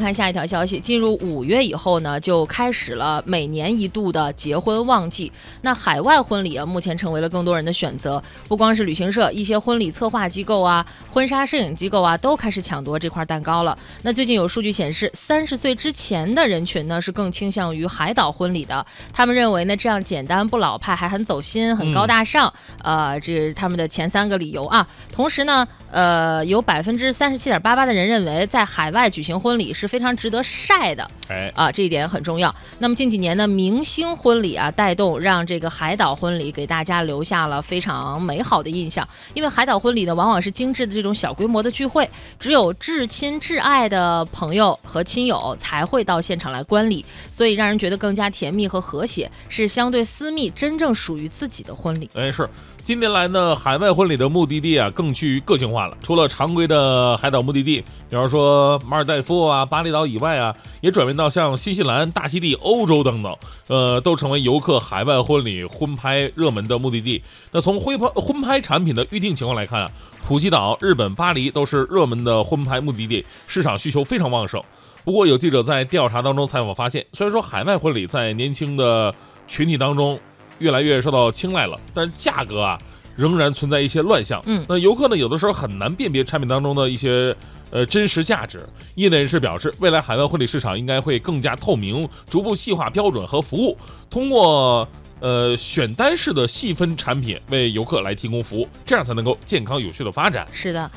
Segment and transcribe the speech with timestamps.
[0.00, 5.32] 看下一条消息，进入五月以后呢，就开始了每年一度的结婚旺季。
[5.62, 8.22] 那海外婚礼啊，目前成为了更多人的选择。
[8.46, 13.76] 不光是旅行社，一些婚礼策划机构啊、婚纱摄影机构啊，都开始抢夺这块蛋糕了。
[14.02, 18.86] 那最近有数据显示，三十岁之前的人群呢，是更倾向于海岛婚礼的。
[19.12, 22.54] 他们认为呢，这样简单不老派，还很走心、很高大上。
[22.84, 24.86] 呃，这是他们的前三个理由啊。
[25.10, 29.87] 同时呢，呃，有百分之三十七点八八的人认为，在海外举行婚礼是。
[29.88, 32.54] 非常值得晒的，哎啊，这一点很重要。
[32.78, 39.06] 那么近几年呢，明星婚礼啊，带动让这个海岛婚礼给大家留下了非常美好的印象。
[39.34, 52.10] 因为海岛婚礼呢，往往是精致的这种小规模的聚会，只有至亲至爱的朋友和亲友才会到现场来观礼，所以让人觉得更加甜蜜和和谐，是相对私密、真正属于自己的婚礼。
[52.14, 52.48] 哎，是
[52.84, 55.96] 近年来呢，海外婚礼的目的地啊，更趋于个性化了。
[56.02, 63.36] 除了常规的海岛目的地，比方说马尔代夫啊、巴厘岛以外啊，也转变到像新西兰、大溪地、欧洲等等，
[63.68, 67.22] 呃，都成为游客海外婚礼婚拍热门的目的地。
[67.52, 69.90] 那从婚拍婚拍产品的预定情况来看啊，
[70.26, 74.60] 普吉岛、日本巴黎都是热门的婚拍目的地，市场需求非常旺盛。
[75.04, 79.14] 不过，有记者在调查当中采访发现，虽然说海外婚礼在年轻的
[79.46, 80.18] 群体当中
[80.58, 82.76] 越来越受到青睐了，但价格啊
[83.18, 84.42] 仍然存在一些乱象。
[84.46, 87.36] 嗯，那游客呢，有的时候很难辨别产品当中的一些。
[87.70, 88.66] 呃，真实价值。
[88.94, 93.76] 业内人士表示，未来海外婚礼市场应该会更加透明，逐步细化标准和服务，
[94.08, 94.88] 通过
[95.20, 100.48] 呃选单式的细分产品为游客来提供服务，这样才能够健康有序的发展。
[100.50, 100.90] 是的。